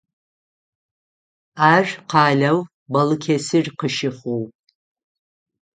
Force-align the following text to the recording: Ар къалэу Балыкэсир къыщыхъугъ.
Ар 1.73 1.87
къалэу 2.09 2.59
Балыкэсир 2.91 3.65
къыщыхъугъ. 3.79 4.49